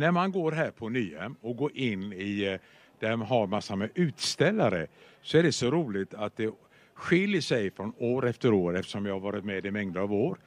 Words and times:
när 0.00 0.10
man 0.10 0.32
går 0.32 0.52
här 0.52 0.70
på 0.70 0.88
Nyhem 0.88 1.36
och 1.40 1.56
går 1.56 1.76
in 1.76 2.12
i 2.12 2.42
eh, 2.44 2.60
där 2.98 3.16
man 3.16 3.26
har 3.26 3.46
massor 3.46 3.76
med 3.76 3.90
utställare 3.94 4.86
så 5.22 5.38
är 5.38 5.42
det 5.42 5.52
så 5.52 5.70
roligt 5.70 6.14
att 6.14 6.36
det 6.36 6.54
skiljer 6.94 7.40
sig 7.40 7.70
från 7.70 7.92
år 7.98 8.26
efter 8.28 8.52
år 8.52 8.76
eftersom 8.76 9.06
jag 9.06 9.12
har 9.12 9.20
varit 9.20 9.44
med 9.44 9.66
i 9.66 9.70
mängder 9.70 10.00
av 10.00 10.12
år. 10.12 10.38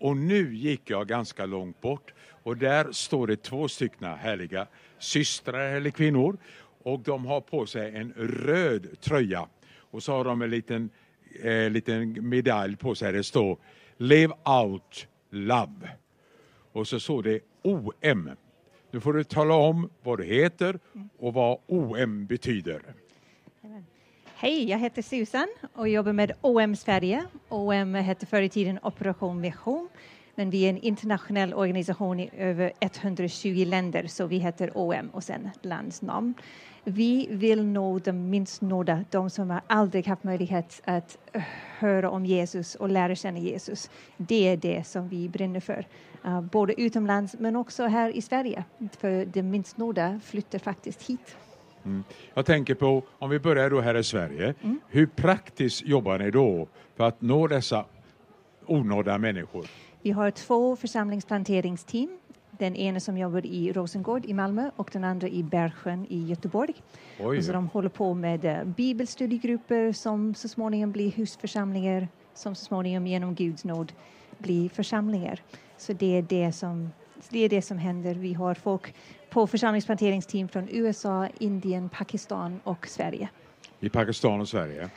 Och 0.00 0.16
nu 0.16 0.54
gick 0.54 0.90
jag 0.90 1.08
ganska 1.08 1.46
långt 1.46 1.80
bort 1.80 2.14
och 2.42 2.56
där 2.56 2.92
står 2.92 3.26
det 3.26 3.36
två 3.36 3.68
stycken 3.68 4.04
härliga 4.04 4.66
systrar 4.98 5.72
eller 5.76 5.90
kvinnor 5.90 6.38
och 6.82 7.00
de 7.00 7.26
har 7.26 7.40
på 7.40 7.66
sig 7.66 7.96
en 7.96 8.12
röd 8.16 9.00
tröja 9.00 9.48
och 9.90 10.02
så 10.02 10.12
har 10.12 10.24
de 10.24 10.42
en 10.42 10.50
liten, 10.50 10.90
eh, 11.42 11.70
liten 11.70 12.28
medalj 12.28 12.76
på 12.76 12.94
sig 12.94 13.12
där 13.12 13.18
det 13.18 13.24
står 13.24 13.58
Live 13.96 14.34
out 14.44 15.08
love. 15.30 15.90
Och 16.72 16.88
så 16.88 17.00
står 17.00 17.22
det 17.22 17.40
OM. 17.62 18.30
Nu 18.98 19.02
får 19.02 19.12
du 19.12 19.24
tala 19.24 19.54
om 19.54 19.90
vad 20.02 20.18
du 20.18 20.24
heter 20.24 20.78
och 21.18 21.34
vad 21.34 21.58
OM 21.66 22.26
betyder. 22.26 22.82
Hej, 24.34 24.70
jag 24.70 24.78
heter 24.78 25.02
Susan 25.02 25.48
och 25.74 25.88
jobbar 25.88 26.12
med 26.12 26.32
OM 26.40 26.76
Sverige. 26.76 27.24
OM 27.48 27.94
hette 27.94 28.26
förr 28.26 28.42
i 28.42 28.48
tiden 28.48 28.78
Operation 28.82 29.42
Vision, 29.42 29.88
men 30.38 30.50
vi 30.50 30.64
är 30.64 30.70
en 30.70 30.78
internationell 30.78 31.54
organisation 31.54 32.20
i 32.20 32.30
över 32.36 32.72
120 32.80 33.64
länder, 33.66 34.06
så 34.06 34.26
vi 34.26 34.38
heter 34.38 34.70
OM 34.74 35.08
och 35.12 35.24
sen 35.24 35.50
landsnamn. 35.62 36.34
Vi 36.84 37.28
vill 37.30 37.64
nå 37.64 37.98
de 37.98 38.30
minst 38.30 38.60
nådda, 38.60 39.04
de 39.10 39.30
som 39.30 39.50
har 39.50 39.60
aldrig 39.66 40.06
haft 40.06 40.24
möjlighet 40.24 40.80
att 40.84 41.18
höra 41.78 42.10
om 42.10 42.26
Jesus 42.26 42.74
och 42.74 42.88
lära 42.88 43.14
känna 43.14 43.38
Jesus. 43.38 43.90
Det 44.16 44.48
är 44.48 44.56
det 44.56 44.86
som 44.86 45.08
vi 45.08 45.28
brinner 45.28 45.60
för, 45.60 45.86
uh, 46.26 46.40
både 46.40 46.80
utomlands 46.80 47.36
men 47.38 47.56
också 47.56 47.86
här 47.86 48.16
i 48.16 48.22
Sverige. 48.22 48.64
För 48.98 49.24
de 49.24 49.42
minst 49.42 49.76
nådda 49.76 50.20
flyttar 50.24 50.58
faktiskt 50.58 51.10
hit. 51.10 51.36
Mm. 51.84 52.04
Jag 52.34 52.46
tänker 52.46 52.74
på, 52.74 53.02
om 53.18 53.30
vi 53.30 53.38
börjar 53.38 53.70
då 53.70 53.80
här 53.80 53.94
i 53.94 54.04
Sverige, 54.04 54.54
mm. 54.62 54.80
hur 54.88 55.06
praktiskt 55.06 55.86
jobbar 55.86 56.18
ni 56.18 56.30
då 56.30 56.68
för 56.96 57.04
att 57.04 57.20
nå 57.20 57.46
dessa 57.46 57.84
onådda 58.66 59.18
människor? 59.18 59.66
Vi 60.02 60.10
har 60.10 60.30
två 60.30 60.76
församlingsplanteringsteam. 60.76 62.18
Den 62.50 62.76
ena 62.76 63.00
som 63.00 63.18
jobbar 63.18 63.46
i 63.46 63.72
Rosengård 63.72 64.26
i 64.26 64.34
Malmö 64.34 64.70
och 64.76 64.90
den 64.92 65.04
andra 65.04 65.28
i 65.28 65.42
Bergsjön 65.42 66.06
i 66.08 66.26
Göteborg. 66.26 66.74
Oj. 67.20 67.38
Och 67.38 67.44
så 67.44 67.52
de 67.52 67.68
håller 67.68 67.88
på 67.88 68.14
med 68.14 68.44
uh, 68.44 68.64
bibelstudiegrupper 68.64 69.92
som 69.92 70.34
så 70.34 70.48
småningom 70.48 70.92
blir 70.92 71.10
husförsamlingar 71.10 72.08
som 72.34 72.54
så 72.54 72.64
småningom 72.64 73.06
genom 73.06 73.34
Guds 73.34 73.64
nåd 73.64 73.92
blir 74.38 74.68
församlingar. 74.68 75.42
Så 75.76 75.92
det 75.92 76.18
är 76.18 76.22
det 76.22 76.52
som, 76.52 76.90
det 77.28 77.44
är 77.44 77.48
det 77.48 77.62
som 77.62 77.78
händer. 77.78 78.14
Vi 78.14 78.34
har 78.34 78.54
folk 78.54 78.94
på 79.30 79.46
församlingsplanteringsteam 79.46 80.48
från 80.48 80.68
USA, 80.70 81.28
Indien, 81.38 81.88
Pakistan 81.88 82.60
och 82.64 82.88
Sverige. 82.88 83.28
I 83.80 83.88
Pakistan 83.88 84.40
och 84.40 84.48
Sverige? 84.48 84.90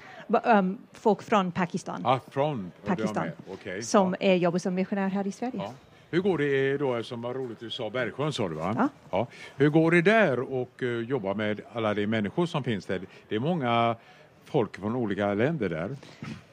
Um, 0.43 0.77
folk 0.93 1.23
från 1.23 1.51
Pakistan. 1.51 2.05
Ah, 2.05 2.19
från 2.29 2.71
Pakistan. 2.85 3.27
Okay. 3.53 3.81
Som 3.81 4.15
ja. 4.19 4.27
är 4.27 4.35
jobbar 4.35 4.59
som 4.59 4.75
missionär 4.75 5.09
här 5.09 5.27
i 5.27 5.31
Sverige. 5.31 5.53
Ja. 5.57 5.73
Hur 6.09 6.21
går 6.21 6.37
det 6.37 6.77
då, 6.77 7.03
som 7.03 7.21
var 7.21 7.33
roligt 7.33 7.59
du 7.59 7.69
sa, 7.69 7.89
Bergsjön 7.89 8.33
sa 8.33 8.49
du 8.49 8.55
va? 8.55 8.75
Ja. 8.77 8.89
ja. 9.11 9.27
Hur 9.57 9.69
går 9.69 9.91
det 9.91 10.01
där 10.01 10.39
och 10.39 10.81
uh, 10.81 11.03
jobba 11.03 11.33
med 11.33 11.61
alla 11.73 11.93
de 11.93 12.07
människor 12.07 12.45
som 12.45 12.63
finns 12.63 12.85
där? 12.85 13.01
Det 13.29 13.35
är 13.35 13.39
många 13.39 13.95
folk 14.45 14.79
från 14.79 14.95
olika 14.95 15.33
länder 15.33 15.69
där. 15.69 15.95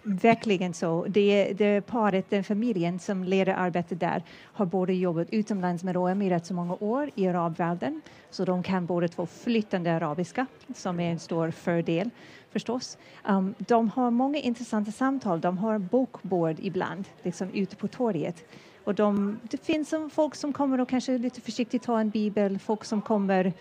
Verkligen 0.03 0.75
så. 0.75 1.06
Det, 1.08 1.53
det 1.53 1.81
paret, 1.86 2.31
den 2.31 2.44
familjen 2.44 2.98
som 2.98 3.25
leder 3.25 3.55
arbetet 3.55 4.00
där 4.00 4.22
har 4.42 4.67
både 4.67 4.94
jobbat 4.94 5.28
utomlands 5.31 5.84
med 5.84 5.97
OM 5.97 6.22
i 6.22 6.31
rätt 6.31 6.47
så 6.47 6.55
många 6.55 6.75
år 6.81 7.11
i 7.14 7.27
arabvärlden 7.27 8.00
så 8.31 8.44
de 8.44 8.62
kan 8.62 8.86
båda 8.86 9.09
två 9.09 9.27
flytande 9.27 9.92
arabiska 9.92 10.47
som 10.75 11.00
är 11.00 11.11
en 11.11 11.19
stor 11.19 11.50
fördel 11.50 12.11
förstås. 12.50 12.98
Um, 13.28 13.55
de 13.59 13.89
har 13.89 14.11
många 14.11 14.39
intressanta 14.39 14.92
samtal. 14.92 15.41
De 15.41 15.59
har 15.59 15.78
bokbord 15.78 16.56
ibland, 16.59 17.05
liksom 17.22 17.50
ute 17.50 17.76
på 17.76 17.88
torget. 17.88 18.44
Och 18.84 18.94
de, 18.94 19.38
det 19.43 19.65
finns 19.65 19.88
som 19.88 20.10
folk 20.10 20.34
som 20.34 20.53
kommer 20.53 20.81
och 20.81 20.88
kanske 20.88 21.19
lite 21.19 21.41
försiktigt 21.41 21.82
tar 21.82 22.00
en 22.00 22.10
bibel, 22.10 22.59
folk 22.59 22.84
som 22.84 23.03
kommer 23.03 23.53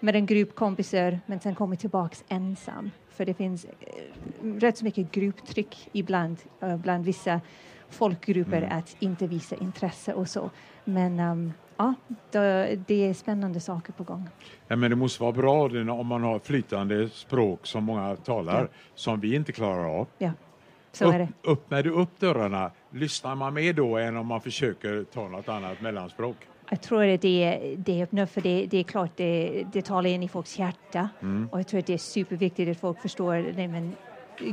med 0.00 0.16
en 0.16 0.26
grupp 0.26 0.54
kompisar 0.54 1.20
men 1.26 1.40
sen 1.40 1.54
kommer 1.54 1.76
tillbaks 1.76 2.24
ensam 2.28 2.90
för 3.10 3.24
det 3.24 3.34
finns 3.34 3.64
eh, 3.64 3.70
rätt 4.60 4.78
så 4.78 4.84
mycket 4.84 5.12
grupptryck 5.12 5.88
ibland 5.92 6.36
uh, 6.62 6.76
bland 6.76 7.04
vissa 7.04 7.40
folkgrupper 7.88 8.62
mm. 8.62 8.78
att 8.78 8.96
inte 8.98 9.26
visa 9.26 9.56
intresse 9.56 10.14
och 10.14 10.28
så. 10.28 10.50
Men 10.84 11.20
um, 11.20 11.52
ja, 11.76 11.94
det 12.86 13.08
är 13.08 13.14
spännande 13.14 13.60
saker 13.60 13.92
på 13.92 14.04
gång. 14.04 14.28
Ja, 14.68 14.76
men 14.76 14.90
det 14.90 14.96
måste 14.96 15.22
vara 15.22 15.32
bra 15.32 15.64
om 15.92 16.06
man 16.06 16.22
har 16.22 16.38
flytande 16.38 17.08
språk 17.08 17.66
som 17.66 17.84
många 17.84 18.16
talar 18.16 18.60
ja. 18.60 18.68
som 18.94 19.20
vi 19.20 19.34
inte 19.34 19.52
klarar 19.52 20.00
av. 20.00 20.06
Ja, 20.18 20.32
så 20.92 21.04
upp, 21.04 21.14
är 21.14 21.18
det. 21.18 21.28
Öppnar 21.44 21.82
du 21.82 21.90
upp 21.90 22.18
dörrarna, 22.18 22.70
lyssnar 22.90 23.34
man 23.34 23.54
mer 23.54 23.72
då 23.72 23.96
än 23.98 24.16
om 24.16 24.26
man 24.26 24.40
försöker 24.40 25.04
ta 25.04 25.28
något 25.28 25.48
annat 25.48 25.80
mellanspråk? 25.80 26.36
Jag 26.70 26.80
tror 26.80 27.08
att 27.08 27.22
det, 27.22 27.74
det 27.78 28.02
öppnar 28.02 28.26
för 28.26 28.40
det, 28.40 28.66
det 28.66 28.78
är 28.78 28.84
klart 28.84 29.10
det, 29.16 29.64
det 29.72 29.82
talar 29.82 30.10
in 30.10 30.22
i 30.22 30.28
folks 30.28 30.58
hjärta 30.58 31.08
mm. 31.22 31.48
och 31.52 31.58
jag 31.58 31.66
tror 31.66 31.80
att 31.80 31.86
det 31.86 31.94
är 31.94 31.98
superviktigt 31.98 32.70
att 32.70 32.80
folk 32.80 33.02
förstår 33.02 33.52
nej, 33.56 33.68
men 33.68 33.96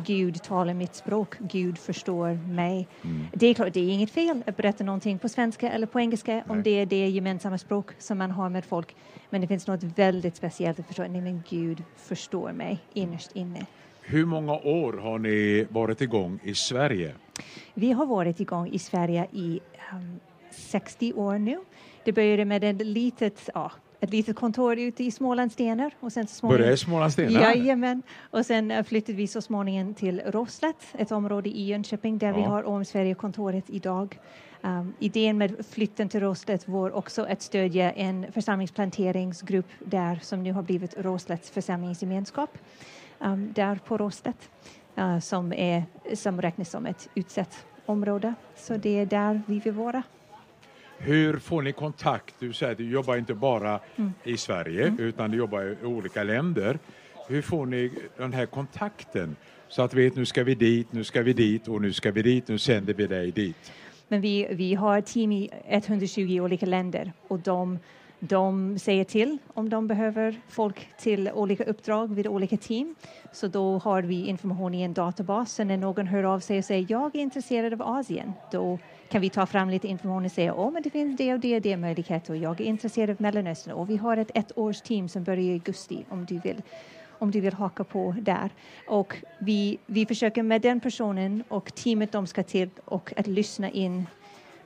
Gud 0.05 0.44
talar 0.44 0.73
mitt 0.73 0.95
språk, 0.95 1.35
Gud 1.39 1.77
förstår 1.77 2.33
mig. 2.33 2.88
Mm. 3.03 3.27
Det 3.33 3.47
är 3.47 3.53
klart, 3.53 3.73
det 3.73 3.79
är 3.79 3.89
inget 3.89 4.11
fel 4.11 4.44
att 4.47 4.57
berätta 4.57 4.83
någonting 4.83 5.19
på 5.19 5.29
svenska 5.29 5.72
eller 5.72 5.88
på 5.88 6.00
engelska 6.00 6.33
nej. 6.33 6.44
om 6.47 6.63
det 6.63 6.69
är 6.69 6.85
det 6.85 7.07
gemensamma 7.09 7.57
språk 7.57 7.91
som 7.97 8.17
man 8.17 8.31
har 8.31 8.50
med 8.50 8.66
folk. 8.66 8.95
Men 9.29 9.41
det 9.41 9.47
finns 9.47 9.67
något 9.67 9.83
väldigt 9.83 10.35
speciellt 10.35 10.79
att 10.79 10.88
förstå, 10.88 11.03
nej 11.03 11.22
men 11.22 11.44
Gud 11.50 11.83
förstår 11.95 12.51
mig 12.51 12.79
innerst 12.94 13.35
inne. 13.35 13.66
Hur 14.01 14.25
många 14.25 14.53
år 14.53 14.94
har 14.94 15.19
ni 15.19 15.67
varit 15.69 16.01
igång 16.01 16.39
i 16.44 16.56
Sverige? 16.56 17.13
Vi 17.73 17.91
har 17.91 18.06
varit 18.06 18.39
igång 18.39 18.67
i 18.67 18.79
Sverige 18.79 19.27
i 19.31 19.59
um, 19.94 20.19
60 20.57 21.13
år 21.13 21.38
nu. 21.38 21.57
Det 22.03 22.12
började 22.12 22.45
med 22.45 22.63
ett 22.63 22.85
litet, 22.85 23.50
ja, 23.53 23.72
ett 24.00 24.09
litet 24.09 24.35
kontor 24.35 24.78
ute 24.78 25.03
i 25.03 25.12
Smålandstenar. 25.12 25.91
Och 26.00 26.13
sen 26.13 26.28
så 26.28 26.47
Började 26.47 26.73
i 26.73 26.78
Smålandstenar? 26.78 27.41
Jajamän. 27.41 28.01
Och 28.31 28.45
sen 28.45 28.72
eh, 28.72 28.84
flyttade 28.84 29.13
vi 29.18 29.28
så 29.28 29.41
småningom 29.41 29.94
till 29.94 30.22
Roslet, 30.25 30.75
ett 30.97 31.12
område 31.12 31.50
i 31.50 31.66
Jönköping 31.66 32.18
där 32.18 32.28
ja. 32.28 32.35
vi 32.35 32.41
har 32.41 32.68
OM 32.68 32.85
Sverige-kontoret 32.85 33.66
idag. 33.68 34.19
Um, 34.62 34.94
idén 35.00 35.38
med 35.38 35.66
flytten 35.69 36.09
till 36.09 36.19
Roslet 36.19 36.68
var 36.68 36.91
också 36.91 37.24
att 37.24 37.41
stödja 37.41 37.91
en 37.91 38.31
församlingsplanteringsgrupp 38.31 39.68
där 39.79 40.19
som 40.24 40.44
nu 40.44 40.53
har 40.53 40.62
blivit 40.62 40.97
Roslets 40.97 41.50
församlingsgemenskap 41.50 42.57
um, 43.19 43.53
där 43.53 43.79
på 43.85 43.97
Roslet 43.97 44.50
uh, 44.97 45.19
som, 45.19 45.53
är, 45.53 45.84
som 46.13 46.41
räknas 46.41 46.69
som 46.69 46.85
ett 46.85 47.09
utsatt 47.16 47.66
område. 47.85 48.34
Så 48.56 48.78
det 48.78 49.00
är 49.00 49.06
där 49.06 49.41
vi 49.47 49.59
vill 49.59 49.74
vara. 49.74 50.03
Hur 50.97 51.39
får 51.39 51.61
ni 51.61 51.71
kontakt? 51.71 52.35
Du 52.39 52.53
säger 52.53 52.71
att 52.71 52.77
du 52.77 52.89
jobbar 52.89 53.17
inte 53.17 53.33
bara 53.33 53.79
mm. 53.95 54.13
i 54.23 54.37
Sverige 54.37 54.87
mm. 54.87 54.99
utan 54.99 55.31
du 55.31 55.37
jobbar 55.37 55.75
i 55.81 55.85
olika 55.85 56.23
länder. 56.23 56.79
Hur 57.27 57.41
får 57.41 57.65
ni 57.65 57.91
den 58.17 58.33
här 58.33 58.45
kontakten 58.45 59.35
så 59.67 59.81
att 59.81 59.93
vi 59.93 60.03
vet 60.03 60.15
nu 60.15 60.25
ska 60.25 60.43
vi 60.43 60.55
dit, 60.55 60.91
nu 60.91 61.03
ska 61.03 61.21
vi 61.21 61.33
dit 61.33 61.67
och 61.67 61.81
nu 61.81 61.93
ska 61.93 62.11
vi 62.11 62.21
dit, 62.21 62.47
nu 62.47 62.57
sänder 62.57 62.93
vi 62.93 63.07
dig 63.07 63.31
dit? 63.31 63.71
Men 64.07 64.21
vi, 64.21 64.47
vi 64.51 64.75
har 64.75 65.01
team 65.01 65.31
i 65.31 65.49
120 65.67 66.39
olika 66.41 66.65
länder 66.65 67.13
och 67.27 67.39
de, 67.39 67.79
de 68.19 68.79
säger 68.79 69.03
till 69.03 69.38
om 69.53 69.69
de 69.69 69.88
behöver 69.88 70.41
folk 70.47 70.88
till 70.97 71.31
olika 71.31 71.63
uppdrag 71.63 72.16
vid 72.16 72.28
olika 72.28 72.57
team. 72.57 72.95
Så 73.31 73.47
då 73.47 73.78
har 73.78 74.01
vi 74.01 74.25
information 74.25 74.73
i 74.73 74.81
en 74.81 74.94
databas. 74.94 75.53
Så 75.53 75.63
när 75.63 75.78
någon 75.78 76.07
hör 76.07 76.23
av 76.23 76.39
sig 76.39 76.57
och 76.57 76.66
säger 76.66 76.85
jag 76.89 77.16
är 77.16 77.19
intresserad 77.19 77.73
av 77.73 77.81
Asien, 77.81 78.33
då 78.51 78.79
kan 79.09 79.22
vi 79.22 79.29
ta 79.29 79.45
fram 79.45 79.69
lite 79.69 79.88
information 79.88 80.25
och 80.25 80.31
säga 80.31 80.53
att 80.53 80.83
det 80.83 80.89
finns 80.89 81.17
det 81.17 81.33
och 81.33 81.39
det 81.39 81.56
och 81.56 81.61
det 81.61 81.77
möjligheter 81.77 82.33
och 82.33 82.38
jag 82.38 82.61
är 82.61 82.66
intresserad 82.66 83.09
av 83.09 83.22
Mellanöstern 83.22 83.73
och 83.73 83.89
vi 83.89 83.97
har 83.97 84.17
ett 84.17 84.31
ettårsteam 84.33 85.09
som 85.09 85.24
börjar 85.24 85.41
i 85.41 85.51
augusti 85.51 86.06
om 86.09 86.25
du 86.25 86.39
vill 86.39 86.62
om 87.19 87.31
du 87.31 87.41
vill 87.41 87.53
haka 87.53 87.83
på 87.83 88.15
där. 88.21 88.50
Och 88.88 89.18
vi, 89.39 89.77
vi 89.86 90.06
försöker 90.06 90.44
med 90.44 90.62
den 90.62 90.80
personen 90.80 91.44
och 91.47 91.75
teamet 91.75 92.12
de 92.12 92.27
ska 92.27 92.44
till 92.44 92.69
och 92.86 93.13
att 93.18 93.27
lyssna 93.27 93.69
in 93.69 94.06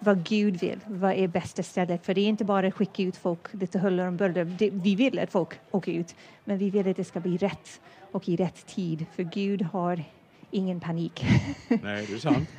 vad 0.03 0.24
Gud 0.24 0.59
vill, 0.59 0.80
vad 0.88 1.12
är 1.12 1.27
bästa 1.27 1.63
stället. 1.63 2.06
För 2.06 2.13
det 2.13 2.21
är 2.21 2.27
inte 2.27 2.45
bara 2.45 2.68
att 2.68 2.74
skicka 2.74 3.03
ut 3.03 3.18
folk 3.18 3.53
lite 3.53 3.80
huller 3.80 4.07
om 4.07 4.18
buller. 4.18 4.44
Vi 4.69 4.95
vill 4.95 5.19
att 5.19 5.31
folk 5.31 5.59
åker 5.71 5.92
ut, 5.92 6.15
men 6.44 6.57
vi 6.57 6.69
vill 6.69 6.89
att 6.89 6.95
det 6.98 7.03
ska 7.03 7.19
bli 7.19 7.38
rätt 7.38 7.81
och 8.12 8.30
i 8.30 8.36
rätt 8.36 8.68
tid. 8.68 9.06
För 9.15 9.24
Gud 9.24 9.62
har 9.62 10.03
ingen 10.51 10.80
panik. 10.80 11.25
Nej, 11.68 12.06
det 12.09 12.13
är 12.13 12.18
sant. 12.18 12.50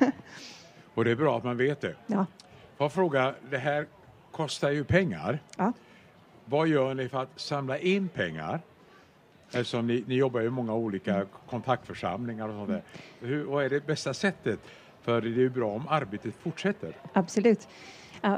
Och 0.93 1.05
det 1.05 1.11
är 1.11 1.15
bra 1.15 1.37
att 1.37 1.43
man 1.43 1.57
vet 1.57 1.81
det. 1.81 1.95
Ja. 2.07 2.25
Får 2.77 2.89
fråga, 2.89 3.35
det 3.49 3.57
här 3.57 3.85
kostar 4.31 4.69
ju 4.69 4.83
pengar. 4.83 5.39
Ja. 5.57 5.73
Vad 6.45 6.67
gör 6.67 6.93
ni 6.93 7.09
för 7.09 7.21
att 7.21 7.39
samla 7.39 7.77
in 7.77 8.09
pengar? 8.09 8.61
Eftersom 9.47 9.87
ni, 9.87 10.03
ni 10.07 10.15
jobbar 10.15 10.41
i 10.41 10.49
många 10.49 10.73
olika 10.73 11.15
mm. 11.15 11.27
kontaktförsamlingar 11.49 12.49
och 12.49 12.55
sånt 12.55 12.69
där. 12.69 12.83
Hur, 13.19 13.43
vad 13.43 13.65
är 13.65 13.69
det 13.69 13.85
bästa 13.87 14.13
sättet? 14.13 14.59
För 15.03 15.21
det 15.21 15.27
är 15.27 15.31
ju 15.31 15.49
bra 15.49 15.71
om 15.71 15.87
arbetet 15.87 16.35
fortsätter. 16.35 16.95
Absolut. 17.13 17.67
Uh, 18.25 18.37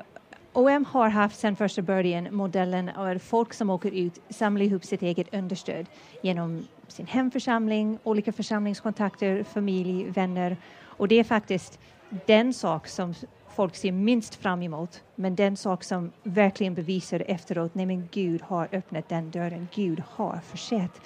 OM 0.53 0.85
har 0.85 1.09
haft 1.09 1.39
sedan 1.39 1.56
första 1.56 1.81
början 1.81 2.35
modellen 2.35 2.89
av 2.89 3.19
folk 3.19 3.53
som 3.53 3.69
åker 3.69 3.91
ut, 3.91 4.21
samlar 4.29 4.65
ihop 4.65 4.85
sitt 4.85 5.01
eget 5.01 5.33
understöd 5.33 5.85
genom 6.21 6.67
sin 6.88 7.07
hemförsamling, 7.07 8.00
olika 8.03 8.31
församlingskontakter, 8.31 9.44
familj, 9.44 10.03
vänner. 10.09 10.57
Och 10.83 11.07
det 11.07 11.19
är 11.19 11.23
faktiskt 11.23 11.79
den 12.25 12.53
sak 12.53 12.88
som 12.88 13.13
folk 13.56 13.75
ser 13.75 13.91
minst 13.91 14.35
fram 14.35 14.62
emot, 14.62 15.03
men 15.15 15.35
den 15.35 15.57
sak 15.57 15.83
som 15.83 16.12
verkligen 16.23 16.73
bevisar 16.73 17.23
efteråt, 17.27 17.75
nej 17.75 17.85
men 17.85 18.07
Gud 18.12 18.41
har 18.41 18.67
öppnat 18.71 19.09
den 19.09 19.31
dörren, 19.31 19.67
Gud 19.75 20.03
har 20.09 20.39
försett 20.44 21.01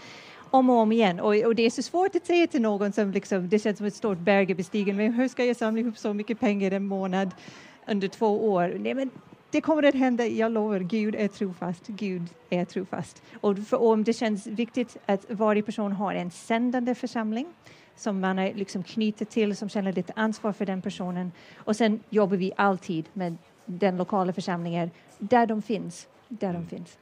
om 0.52 0.70
och 0.70 0.76
om 0.76 0.92
igen. 0.92 1.20
Och, 1.20 1.36
och, 1.36 1.56
det 1.56 1.66
är 1.66 1.70
så 1.70 1.82
svårt 1.82 2.16
att 2.16 2.26
säga 2.26 2.48
till 2.48 2.62
någon 2.62 2.92
som 2.92 3.12
liksom, 3.12 3.50
det 3.50 3.60
känns 3.60 3.78
som 3.78 3.88
ett 3.88 3.96
stort 3.96 4.18
berg 4.18 4.52
att 4.52 4.58
bestiga, 4.58 4.94
men 4.94 5.14
hur 5.14 5.28
ska 5.28 5.46
jag 5.46 5.56
samla 5.56 5.82
ihop 5.82 5.98
så 5.98 6.14
mycket 6.14 6.40
pengar 6.40 6.72
en 6.72 6.86
månad 6.86 7.32
under 7.88 8.08
två 8.08 8.52
år? 8.52 8.76
Nej, 8.80 8.94
men 8.94 9.10
det 9.52 9.62
kommer 9.62 9.84
att 9.84 9.96
hända, 9.96 10.28
jag 10.28 10.52
lovar. 10.52 10.80
Gud 10.80 11.16
är 11.16 11.28
trofast. 11.28 11.88
Gud 11.88 12.24
är 12.50 12.66
trofast. 12.66 13.24
Och 13.42 13.58
för 13.58 13.82
om 13.82 14.04
det 14.04 14.14
känns 14.14 14.48
viktigt 14.48 14.98
att 15.06 15.26
varje 15.30 15.64
person 15.64 15.92
har 15.92 16.14
en 16.14 16.32
sändande 16.32 16.96
församling 16.96 17.48
som 17.96 18.20
man 18.20 18.40
är 18.40 18.54
liksom 18.54 18.84
knuter 18.84 19.26
till, 19.26 19.56
som 19.56 19.70
känner 19.70 19.94
lite 19.94 20.14
ansvar 20.16 20.54
för 20.54 20.66
den 20.66 20.82
personen. 20.82 21.32
Och 21.56 21.76
sen 21.76 22.00
jobbar 22.10 22.38
vi 22.38 22.52
alltid 22.56 23.06
med 23.14 23.38
den 23.66 23.98
lokala 23.98 24.34
församlingen 24.34 24.92
där 25.18 25.46
de 25.46 25.62
finns. 25.62 26.08
Där 26.28 26.54
de 26.54 26.68
finns. 26.68 26.98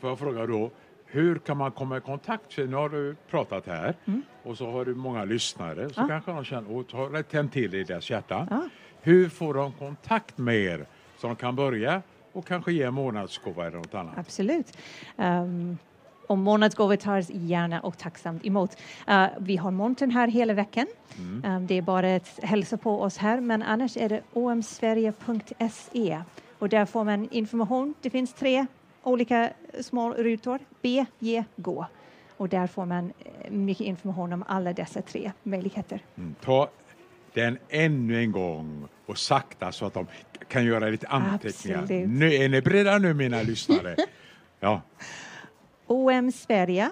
Får 0.00 0.10
jag 0.10 0.18
fråga 0.18 0.46
då, 0.46 0.70
hur 1.10 1.38
kan 1.38 1.56
man 1.56 1.70
komma 1.70 1.96
i 1.96 2.00
kontakt? 2.00 2.56
nu 2.56 2.76
har 2.76 2.88
du 2.88 3.16
pratat 3.30 3.66
här 3.66 3.94
mm. 4.04 4.22
och 4.42 4.58
så 4.58 4.70
har 4.70 4.84
du 4.84 4.94
många 4.94 5.24
lyssnare. 5.24 5.88
Så 5.88 6.00
ja. 6.00 6.08
kanske 6.08 6.30
de 6.30 6.44
känner, 6.44 6.76
och 6.76 6.92
har 6.92 7.22
tänt 7.22 7.52
till 7.52 7.74
i 7.74 7.84
deras 7.84 8.10
hjärta. 8.10 8.46
Ja. 8.50 8.68
Hur 9.00 9.28
får 9.28 9.54
de 9.54 9.72
kontakt 9.72 10.38
med 10.38 10.56
er 10.56 10.86
så 11.18 11.26
de 11.26 11.36
kan 11.36 11.56
börja 11.56 12.02
och 12.32 12.46
kanske 12.46 12.72
ge 12.72 12.82
en 12.82 12.94
månadsgåva 12.94 13.66
eller 13.66 13.76
något 13.76 13.94
annat? 13.94 14.18
Absolut. 14.18 14.78
Um, 15.16 15.78
och 16.26 16.38
månadsgåvor 16.38 16.96
tas 16.96 17.30
gärna 17.30 17.80
och 17.80 17.98
tacksamt 17.98 18.46
emot. 18.46 18.76
Uh, 19.10 19.26
vi 19.38 19.56
har 19.56 19.70
montern 19.70 20.10
här 20.10 20.28
hela 20.28 20.54
veckan. 20.54 20.86
Mm. 21.18 21.56
Um, 21.56 21.66
det 21.66 21.74
är 21.74 21.82
bara 21.82 22.16
att 22.16 22.38
hälsa 22.42 22.76
på 22.76 23.02
oss 23.02 23.16
här, 23.16 23.40
men 23.40 23.62
annars 23.62 23.96
är 23.96 24.08
det 24.08 24.22
omsverige.se 24.32 26.22
och 26.58 26.68
där 26.68 26.86
får 26.86 27.04
man 27.04 27.28
information. 27.30 27.94
Det 28.00 28.10
finns 28.10 28.32
tre 28.32 28.66
olika 29.08 29.50
små 29.80 30.14
rutor, 30.14 30.58
B, 30.82 31.04
G, 31.18 31.44
Gå. 31.56 31.86
Och 32.36 32.48
där 32.48 32.66
får 32.66 32.86
man 32.86 33.12
eh, 33.18 33.50
mycket 33.50 33.86
information 33.86 34.32
om 34.32 34.44
alla 34.46 34.72
dessa 34.72 35.02
tre 35.02 35.32
möjligheter. 35.42 36.04
Mm. 36.16 36.34
Ta 36.40 36.70
den 37.34 37.58
ännu 37.68 38.20
en 38.20 38.32
gång 38.32 38.88
och 39.06 39.18
sakta 39.18 39.72
så 39.72 39.86
att 39.86 39.94
de 39.94 40.06
kan 40.48 40.64
göra 40.64 40.88
lite 40.88 41.08
anteckningar. 41.08 41.82
Absolut. 41.82 42.08
Nu, 42.08 42.34
är 42.34 42.48
ni 42.48 42.62
beredda 42.62 42.98
nu 42.98 43.14
mina 43.14 43.42
lyssnare? 43.42 43.96
Ja. 44.60 44.80
omsverige. 45.86 46.90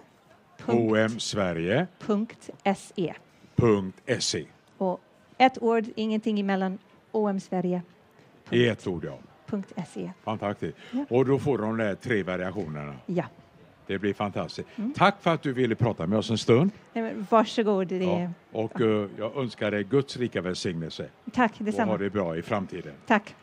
omsverige.se. 0.67 3.15
.se. 4.19 4.45
Och 4.79 5.01
ett 5.39 5.63
ord, 5.63 5.85
ingenting 5.97 6.41
emellan. 6.41 6.79
omsverige. 7.11 7.83
I 8.51 8.69
ett 8.69 8.87
ord, 8.87 9.05
ja. 9.05 9.19
.se. 9.87 10.11
Fantastiskt. 10.25 10.79
Ja. 10.91 11.05
Och 11.09 11.27
då 11.27 11.39
får 11.39 11.59
de 11.59 11.77
de 11.77 11.97
tre 11.97 12.23
variationerna. 12.23 12.95
Ja. 13.07 13.25
Det 13.87 13.99
blir 13.99 14.15
fantastiskt. 14.15 14.69
Mm. 14.77 14.93
Tack 14.93 15.17
för 15.21 15.35
att 15.35 15.43
du 15.43 15.53
ville 15.53 15.75
prata 15.75 16.07
med 16.07 16.19
oss 16.19 16.31
en 16.31 16.39
stund. 16.39 16.71
Varsågod. 17.31 17.89
Det... 17.89 18.05
Ja. 18.05 18.31
Och 18.53 18.81
uh, 18.81 19.09
jag 19.19 19.37
önskar 19.37 19.71
dig 19.71 19.85
Guds 19.85 20.17
rika 20.17 20.41
välsignelse. 20.41 21.09
Tack 21.33 21.53
detsamma. 21.59 21.93
Och 21.93 21.99
ha 21.99 22.05
det 22.05 22.11
bra 22.11 22.37
i 22.37 22.43
framtiden. 22.43 22.93
Tack. 23.07 23.35